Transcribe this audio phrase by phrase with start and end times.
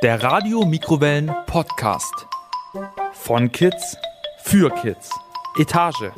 [0.00, 2.28] Der Radio Mikrowellen Podcast.
[3.14, 3.96] Von Kids
[4.44, 5.10] für Kids.
[5.58, 6.12] Etage.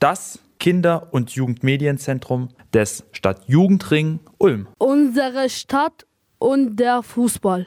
[0.00, 4.68] Das Kinder- und Jugendmedienzentrum des Stadtjugendring Ulm.
[4.76, 6.06] Unsere Stadt
[6.38, 7.66] und der Fußball.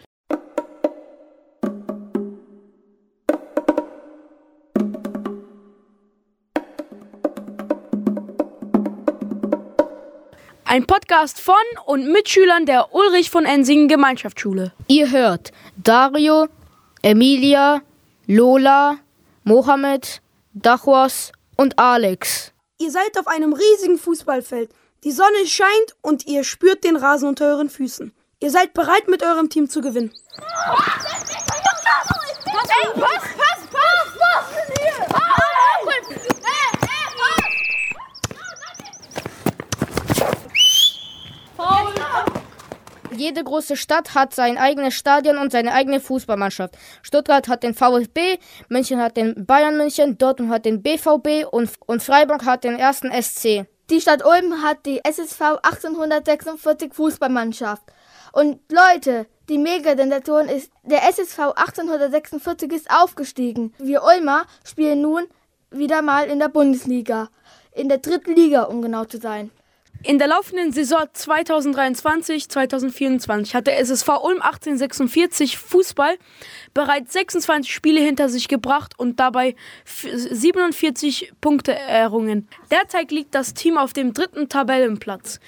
[10.71, 11.55] Ein Podcast von
[11.87, 14.71] und mit Schülern der Ulrich von Ensingen Gemeinschaftsschule.
[14.85, 16.47] Ihr hört Dario,
[17.01, 17.81] Emilia,
[18.27, 18.99] Lola,
[19.45, 20.21] Mohammed,
[20.53, 22.53] Dachwas und Alex.
[22.77, 24.69] Ihr seid auf einem riesigen Fußballfeld.
[25.03, 28.13] Die Sonne scheint und ihr spürt den Rasen unter euren Füßen.
[28.39, 30.13] Ihr seid bereit, mit eurem Team zu gewinnen.
[43.19, 46.77] Jede große Stadt hat sein eigenes Stadion und seine eigene Fußballmannschaft.
[47.01, 48.37] Stuttgart hat den VfB,
[48.69, 53.11] München hat den Bayern München, Dortmund hat den BVB und, und Freiburg hat den ersten
[53.11, 53.65] SC.
[53.89, 57.83] Die Stadt Ulm hat die SSV 1846 Fußballmannschaft.
[58.31, 63.73] Und Leute, die Mega-Sensation ist, der SSV 1846 ist aufgestiegen.
[63.79, 65.27] Wir Ulmer spielen nun
[65.71, 67.27] wieder mal in der Bundesliga.
[67.73, 69.51] In der dritten Liga, um genau zu sein.
[70.01, 76.17] In der laufenden Saison 2023-2024 hat der SSV Ulm 1846 Fußball
[76.73, 82.47] bereits 26 Spiele hinter sich gebracht und dabei 47 Punkte errungen.
[82.71, 85.41] Derzeit liegt das Team auf dem dritten Tabellenplatz.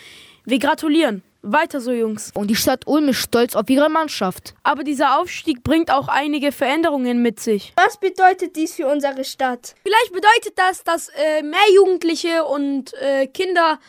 [0.43, 1.23] Wir gratulieren.
[1.43, 2.29] Weiter so, Jungs.
[2.35, 4.53] Und die Stadt Ulm ist stolz auf ihre Mannschaft.
[4.63, 7.73] Aber dieser Aufstieg bringt auch einige Veränderungen mit sich.
[7.77, 9.73] Was bedeutet dies für unsere Stadt?
[9.81, 13.79] Vielleicht bedeutet das, dass äh, mehr Jugendliche und äh, Kinder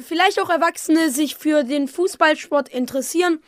[0.00, 3.40] vielleicht auch Erwachsene sich für den Fußballsport interessieren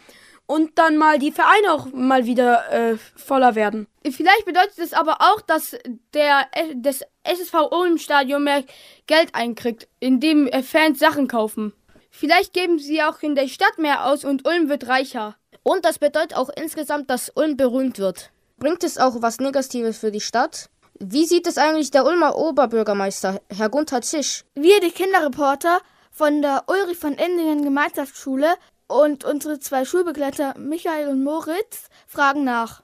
[0.47, 3.87] und dann mal die Vereine auch mal wieder äh, voller werden.
[4.05, 5.77] Vielleicht bedeutet es aber auch, dass
[6.12, 8.65] der das SSV Ulm Stadion mehr
[9.06, 11.72] Geld einkriegt, indem Fans Sachen kaufen.
[12.10, 15.37] Vielleicht geben sie auch in der Stadt mehr aus und Ulm wird reicher.
[15.62, 18.31] Und das bedeutet auch insgesamt, dass Ulm berühmt wird.
[18.59, 20.69] Bringt es auch was Negatives für die Stadt?
[21.00, 24.44] Wie sieht es eigentlich der Ulmer Oberbürgermeister, Herr Gunther Zisch?
[24.55, 25.81] Wir, die Kinderreporter,
[26.14, 28.54] von der Ulrich von Endingen Gemeinschaftsschule
[28.86, 32.84] und unsere zwei Schulbegleiter Michael und Moritz fragen nach.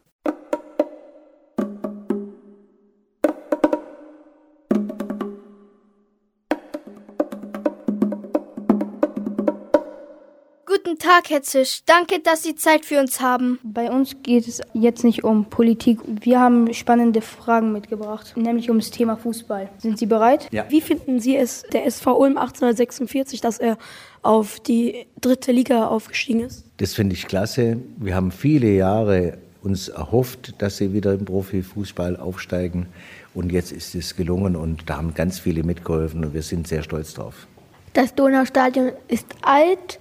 [10.91, 11.83] Guten Tag, Herr Zisch.
[11.87, 13.61] Danke, dass Sie Zeit für uns haben.
[13.62, 16.01] Bei uns geht es jetzt nicht um Politik.
[16.05, 19.71] Wir haben spannende Fragen mitgebracht, nämlich um das Thema Fußball.
[19.78, 20.49] Sind Sie bereit?
[20.51, 20.67] Ja.
[20.69, 23.78] Wie finden Sie es, der SV Ulm 1846, dass er
[24.23, 26.65] auf die dritte Liga aufgestiegen ist?
[26.78, 27.77] Das finde ich klasse.
[27.97, 32.89] Wir haben viele Jahre uns erhofft, dass sie wieder im Profifußball aufsteigen.
[33.33, 36.83] Und jetzt ist es gelungen und da haben ganz viele mitgeholfen und wir sind sehr
[36.83, 37.47] stolz drauf.
[37.93, 40.01] Das Donaustadion ist alt.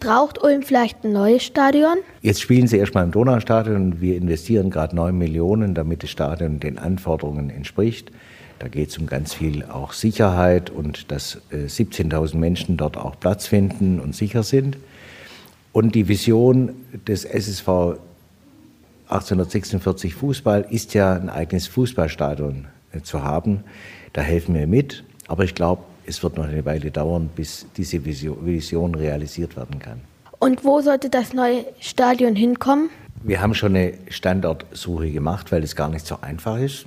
[0.00, 1.96] Braucht Ulm vielleicht ein neues Stadion?
[2.22, 6.78] Jetzt spielen sie erstmal im Donaustadion wir investieren gerade 9 Millionen, damit das Stadion den
[6.78, 8.12] Anforderungen entspricht.
[8.60, 13.18] Da geht es um ganz viel auch Sicherheit und dass äh, 17.000 Menschen dort auch
[13.18, 14.78] Platz finden und sicher sind.
[15.72, 16.74] Und die Vision
[17.06, 17.68] des SSV
[19.08, 23.64] 1846 Fußball ist ja ein eigenes Fußballstadion äh, zu haben.
[24.12, 25.04] Da helfen wir mit.
[25.26, 30.00] Aber ich glaube, es wird noch eine Weile dauern, bis diese Vision realisiert werden kann.
[30.38, 32.90] Und wo sollte das neue Stadion hinkommen?
[33.22, 36.86] Wir haben schon eine Standortsuche gemacht, weil es gar nicht so einfach ist.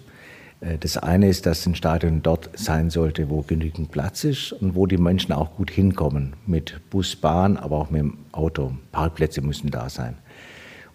[0.80, 4.86] Das eine ist, dass ein Stadion dort sein sollte, wo genügend Platz ist und wo
[4.86, 6.34] die Menschen auch gut hinkommen.
[6.46, 8.74] Mit Bus, Bahn, aber auch mit dem Auto.
[8.92, 10.16] Parkplätze müssen da sein.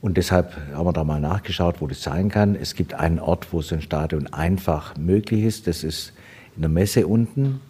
[0.00, 2.54] Und deshalb haben wir da mal nachgeschaut, wo das sein kann.
[2.54, 5.66] Es gibt einen Ort, wo so ein Stadion einfach möglich ist.
[5.66, 6.12] Das ist
[6.54, 7.60] in der Messe unten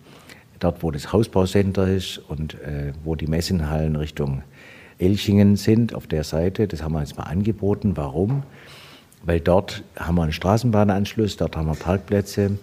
[0.58, 4.42] dort wo das Hausbaucenter ist und äh, wo die Messenhallen Richtung
[4.98, 6.66] Elchingen sind, auf der Seite.
[6.66, 7.96] Das haben wir jetzt mal angeboten.
[7.96, 8.44] Warum?
[9.24, 12.58] Weil dort haben wir einen Straßenbahnanschluss, dort haben wir Parkplätze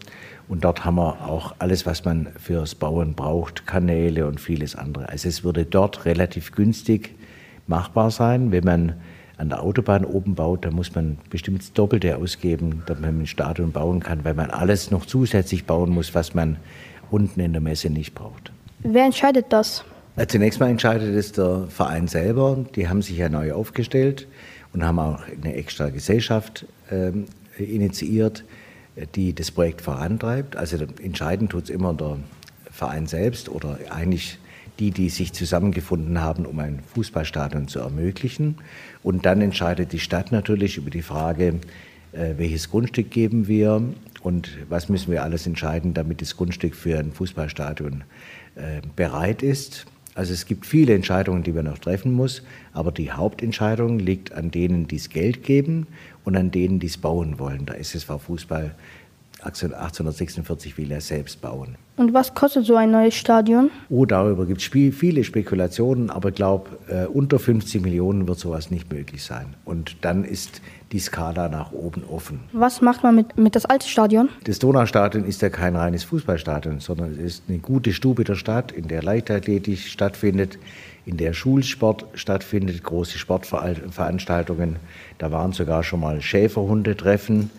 [0.47, 5.09] und dort haben wir auch alles, was man fürs Bauen braucht, Kanäle und vieles andere.
[5.09, 7.15] Also es würde dort relativ günstig
[7.67, 8.51] machbar sein.
[8.51, 8.93] Wenn man
[9.37, 13.27] an der Autobahn oben baut, dann muss man bestimmt das Doppelte ausgeben, damit man ein
[13.27, 16.57] Stadion bauen kann, weil man alles noch zusätzlich bauen muss, was man
[17.13, 18.51] unten in der Messe nicht braucht.
[18.79, 19.85] Wer entscheidet das?
[20.27, 22.65] Zunächst mal entscheidet es der Verein selber.
[22.75, 24.27] Die haben sich ja neu aufgestellt
[24.73, 27.11] und haben auch eine extra Gesellschaft äh,
[27.61, 28.43] initiiert,
[29.15, 30.55] die das Projekt vorantreibt.
[30.55, 32.17] Also entscheiden tut es immer der
[32.71, 34.39] Verein selbst oder eigentlich
[34.79, 38.55] die, die sich zusammengefunden haben, um ein Fußballstadion zu ermöglichen.
[39.03, 41.59] Und dann entscheidet die Stadt natürlich über die Frage,
[42.13, 43.81] welches Grundstück geben wir
[44.21, 48.03] und was müssen wir alles entscheiden, damit das Grundstück für ein Fußballstadion
[48.55, 49.85] äh, bereit ist.
[50.15, 54.51] Also es gibt viele Entscheidungen, die man noch treffen muss, aber die Hauptentscheidung liegt an
[54.51, 55.87] denen, die es Geld geben
[56.23, 57.65] und an denen, die es bauen wollen.
[57.65, 58.75] Der SSV Fußball
[59.45, 61.75] 1846 will er selbst bauen.
[61.95, 63.69] Und was kostet so ein neues Stadion?
[63.89, 68.71] Oh, darüber gibt es viele Spekulationen, aber ich glaube, äh, unter 50 Millionen wird sowas
[68.71, 69.53] nicht möglich sein.
[69.63, 70.61] Und dann ist
[70.91, 72.39] die Skala nach oben offen.
[72.51, 74.29] Was macht man mit, mit das alte Stadion?
[74.45, 78.71] Das Donaustadion ist ja kein reines Fußballstadion, sondern es ist eine gute Stube der Stadt,
[78.71, 80.57] in der Leichtathletik stattfindet,
[81.05, 84.77] in der Schulsport stattfindet, große Sportveranstaltungen.
[85.17, 87.49] Da waren sogar schon mal Schäferhundetreffen.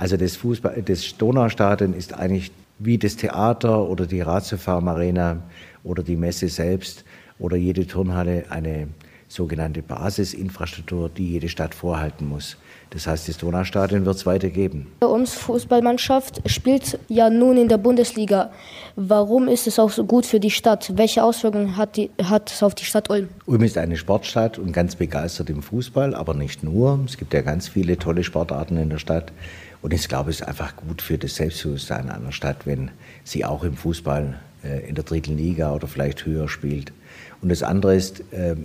[0.00, 5.42] Also das, Fußball, das Donaustadion ist eigentlich wie das Theater oder die Ratiofarm Arena
[5.84, 7.04] oder die Messe selbst
[7.38, 8.88] oder jede Turnhalle eine
[9.30, 12.56] sogenannte Basisinfrastruktur, die jede Stadt vorhalten muss.
[12.90, 14.88] Das heißt, das Donaustadion wird es weitergeben.
[14.98, 18.50] Unsere Fußballmannschaft spielt ja nun in der Bundesliga.
[18.96, 20.92] Warum ist es auch so gut für die Stadt?
[20.96, 23.28] Welche Auswirkungen hat, die, hat es auf die Stadt Ulm?
[23.46, 26.98] Ulm ist eine Sportstadt und ganz begeistert im Fußball, aber nicht nur.
[27.06, 29.32] Es gibt ja ganz viele tolle Sportarten in der Stadt.
[29.80, 32.90] Und ich glaube, es ist einfach gut für das Selbstbewusstsein einer Stadt, wenn
[33.22, 36.92] sie auch im Fußball äh, in der dritten Liga oder vielleicht höher spielt.
[37.40, 38.56] Und das andere ist, äh,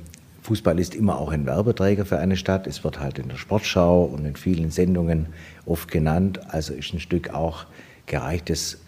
[0.45, 2.67] Fußball ist immer auch ein Werbeträger für eine Stadt.
[2.67, 5.27] Es wird halt in der Sportschau und in vielen Sendungen
[5.65, 6.39] oft genannt.
[6.53, 7.65] Also ist ein Stück auch
[8.05, 8.79] gereichtes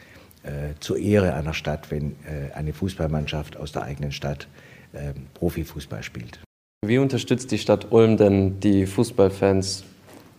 [0.43, 4.47] äh, zur Ehre einer Stadt, wenn äh, eine Fußballmannschaft aus der eigenen Stadt
[4.93, 6.39] äh, Profifußball spielt.
[6.85, 9.83] Wie unterstützt die Stadt Ulm denn die Fußballfans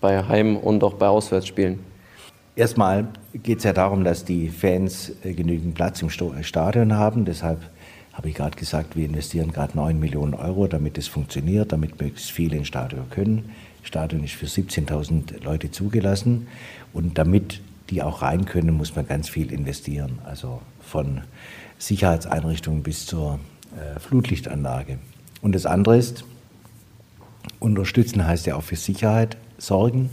[0.00, 1.80] bei Heim- und auch bei Auswärtsspielen?
[2.54, 7.24] Erstmal geht es ja darum, dass die Fans äh, genügend Platz im Stadion haben.
[7.24, 7.58] Deshalb
[8.18, 12.32] habe ich gerade gesagt, wir investieren gerade 9 Millionen Euro, damit es funktioniert, damit möglichst
[12.32, 13.50] viele ins Stadion können.
[13.80, 16.48] Das Stadion ist für 17.000 Leute zugelassen
[16.92, 17.60] und damit
[17.90, 20.18] die auch rein können, muss man ganz viel investieren.
[20.24, 21.20] Also von
[21.78, 23.38] Sicherheitseinrichtungen bis zur
[23.76, 24.98] äh, Flutlichtanlage.
[25.40, 26.24] Und das andere ist,
[27.60, 30.10] unterstützen heißt ja auch für Sicherheit sorgen.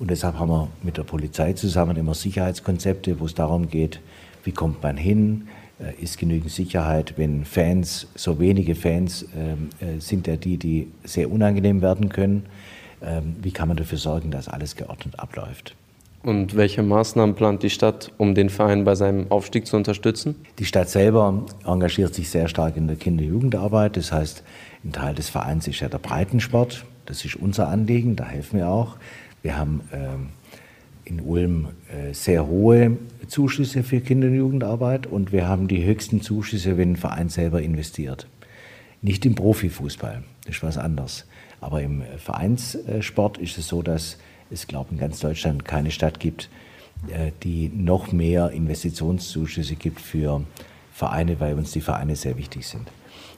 [0.00, 4.00] Und deshalb haben wir mit der Polizei zusammen immer Sicherheitskonzepte, wo es darum geht,
[4.42, 5.46] wie kommt man hin,
[6.00, 11.30] ist genügend Sicherheit, wenn Fans, so wenige Fans ähm, äh, sind ja die, die sehr
[11.30, 12.46] unangenehm werden können.
[13.00, 15.76] Ähm, wie kann man dafür sorgen, dass alles geordnet abläuft?
[16.22, 20.34] Und welche Maßnahmen plant die Stadt, um den Verein bei seinem Aufstieg zu unterstützen?
[20.58, 23.96] Die Stadt selber engagiert sich sehr stark in der Kinder- und Jugendarbeit.
[23.96, 24.42] Das heißt,
[24.84, 26.84] ein Teil des Vereins ist ja der Breitensport.
[27.06, 28.96] Das ist unser Anliegen, da helfen wir auch.
[29.42, 30.30] Wir haben ähm,
[31.08, 32.96] in Ulm äh, sehr hohe
[33.26, 37.62] Zuschüsse für Kinder- und Jugendarbeit und wir haben die höchsten Zuschüsse, wenn ein Verein selber
[37.62, 38.26] investiert.
[39.00, 41.26] Nicht im Profifußball, das ist was anderes.
[41.60, 44.18] Aber im Vereinssport ist es so, dass
[44.50, 46.48] es, glaube ich, in ganz Deutschland keine Stadt gibt,
[47.08, 50.42] äh, die noch mehr Investitionszuschüsse gibt für
[50.92, 52.88] Vereine, weil uns die Vereine sehr wichtig sind.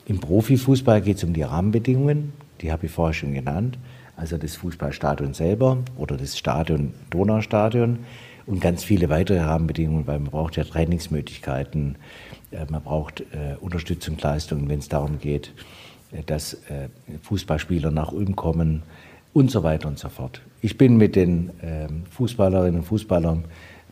[0.07, 3.79] Im Profifußball geht es um die Rahmenbedingungen, die habe ich vorher schon genannt
[4.21, 8.01] also das Fußballstadion selber oder das Stadion Donaustadion
[8.47, 11.97] und ganz viele weitere Rahmenbedingungen, weil man braucht ja Trainingsmöglichkeiten,
[12.51, 15.55] äh, man braucht äh, Unterstützungsleistungen, wenn es darum geht,
[16.13, 16.59] äh, dass
[17.23, 18.83] Fußballspieler nach Ulm kommen
[19.33, 20.43] und so weiter und so fort.
[20.61, 23.45] Ich bin mit den ähm, Fußballerinnen und Fußballern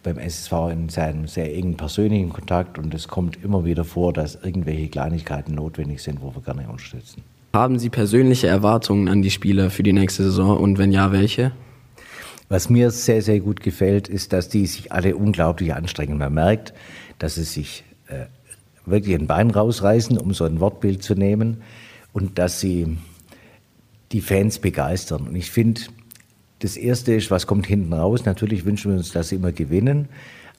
[0.02, 4.34] beim SSV in seinem sehr engen persönlichen Kontakt und es kommt immer wieder vor, dass
[4.34, 7.22] irgendwelche Kleinigkeiten notwendig sind, wo wir gerne unterstützen.
[7.52, 11.52] Haben Sie persönliche Erwartungen an die Spieler für die nächste Saison und wenn ja, welche?
[12.50, 16.18] Was mir sehr, sehr gut gefällt, ist, dass die sich alle unglaublich anstrengen.
[16.18, 16.74] Man merkt,
[17.18, 18.26] dass sie sich äh,
[18.84, 21.62] wirklich ein Bein rausreißen, um so ein Wortbild zu nehmen,
[22.12, 22.98] und dass sie
[24.12, 25.28] die Fans begeistern.
[25.28, 25.82] Und ich finde,
[26.60, 28.24] das Erste ist, was kommt hinten raus?
[28.24, 30.08] Natürlich wünschen wir uns, dass sie immer gewinnen.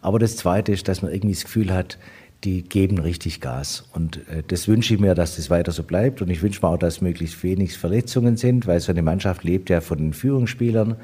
[0.02, 1.98] Aber das Zweite ist, dass man irgendwie das Gefühl hat,
[2.44, 3.86] die geben richtig Gas.
[3.94, 6.22] Und äh, das wünsche ich mir, dass das weiter so bleibt.
[6.22, 9.70] Und ich wünsche mir auch, dass möglichst wenig Verletzungen sind, weil so eine Mannschaft lebt
[9.70, 10.96] ja von den Führungsspielern.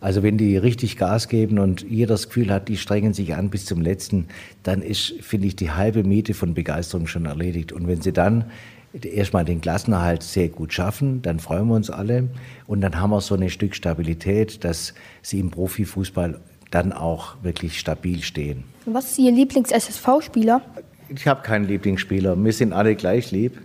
[0.00, 3.50] Also wenn die richtig Gas geben und jeder das Gefühl hat, die strengen sich an
[3.50, 4.28] bis zum letzten,
[4.62, 7.72] dann ist, finde ich, die halbe Miete von Begeisterung schon erledigt.
[7.72, 8.44] Und wenn sie dann
[8.92, 12.28] erstmal den Klassenerhalt sehr gut schaffen, dann freuen wir uns alle.
[12.66, 16.40] Und dann haben wir so ein Stück Stabilität, dass sie im Profifußball
[16.70, 18.64] dann auch wirklich stabil stehen.
[18.86, 20.60] Was ist Ihr Lieblings-SSV-Spieler?
[21.08, 22.36] Ich habe keinen Lieblingsspieler.
[22.42, 23.60] Wir sind alle gleich lieb.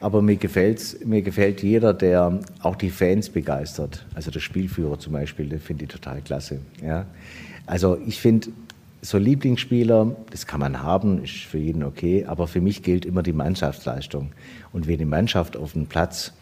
[0.00, 4.04] Aber mir, gefällt's, mir gefällt jeder, der auch die Fans begeistert.
[4.14, 6.60] Also der Spielführer zum Beispiel, den finde ich total klasse.
[6.82, 7.06] Ja?
[7.64, 8.48] Also ich finde,
[9.00, 13.22] so Lieblingsspieler, das kann man haben, ist für jeden okay, aber für mich gilt immer
[13.22, 14.32] die Mannschaftsleistung.
[14.72, 16.32] Und wenn die Mannschaft auf dem Platz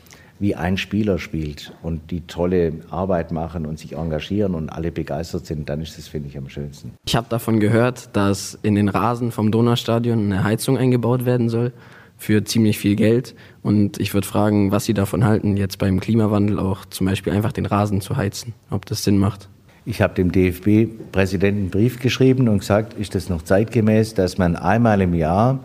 [0.43, 5.47] wie ein Spieler spielt und die tolle Arbeit machen und sich engagieren und alle begeistert
[5.47, 6.95] sind, dann ist das, finde ich, am schönsten.
[7.07, 11.73] Ich habe davon gehört, dass in den Rasen vom Donaustadion eine Heizung eingebaut werden soll
[12.19, 13.37] für ziemlich viel Geld.
[13.63, 17.53] Und ich würde fragen, was Sie davon halten, jetzt beim Klimawandel auch zum Beispiel einfach
[17.53, 19.49] den Rasen zu heizen, ob das Sinn macht.
[19.85, 24.57] Ich habe dem DFB-Präsidenten einen Brief geschrieben und gesagt, ist das noch zeitgemäß, dass man
[24.57, 25.61] einmal im Jahr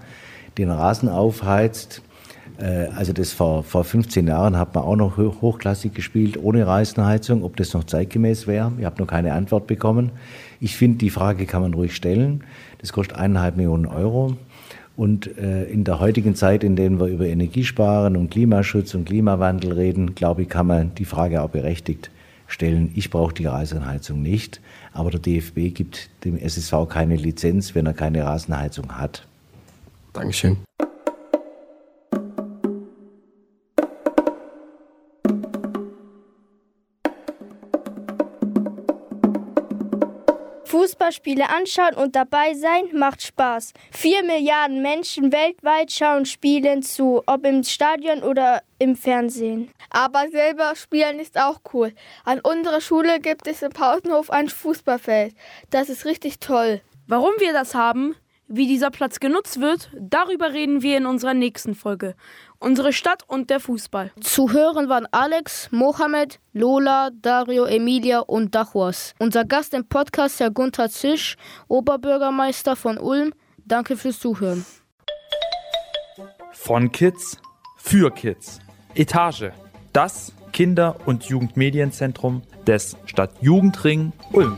[0.59, 2.03] den Rasen aufheizt
[2.63, 7.55] also das vor, vor 15 Jahren hat man auch noch hochklassig gespielt, ohre Reisenheizung, ob
[7.57, 8.71] das noch zeitgemäß wäre.
[8.79, 10.11] Ich habe noch keine Antwort bekommen.
[10.59, 12.43] Ich finde, die Frage kann man ruhig stellen.
[12.79, 14.37] Das kostet eineinhalb Millionen Euro.
[14.97, 19.73] Und äh, in der heutigen Zeit, in der wir über Energiesparen und Klimaschutz und Klimawandel
[19.73, 22.09] reden, glaube ich, kann man die Frage auch berechtigt
[22.47, 22.91] stellen.
[22.95, 24.59] Ich brauche die Rasenheizung nicht,
[24.93, 29.27] aber der DFB gibt dem SSV keine Lizenz, wenn er keine Rasenheizung hat.
[30.13, 30.57] Dankeschön.
[41.07, 43.71] Fußballspiele anschauen und dabei sein macht Spaß.
[43.91, 49.71] Vier Milliarden Menschen weltweit schauen Spielen zu, ob im Stadion oder im Fernsehen.
[49.89, 51.93] Aber selber spielen ist auch cool.
[52.25, 55.33] An unserer Schule gibt es im Pausenhof ein Fußballfeld.
[55.69, 56.81] Das ist richtig toll.
[57.07, 58.15] Warum wir das haben,
[58.47, 62.15] wie dieser Platz genutzt wird, darüber reden wir in unserer nächsten Folge.
[62.59, 64.11] Unsere Stadt und der Fußball.
[64.19, 69.13] Zu hören waren Alex, Mohamed, Lola, Dario, Emilia und Dachwas.
[69.19, 71.35] Unser Gast im Podcast, Herr Gunther Zisch,
[71.67, 73.33] Oberbürgermeister von Ulm.
[73.65, 74.65] Danke fürs Zuhören.
[76.51, 77.37] Von Kids
[77.77, 78.59] für Kids.
[78.95, 79.51] Etage.
[79.93, 84.57] Das Kinder- und Jugendmedienzentrum des Stadtjugendring Ulm.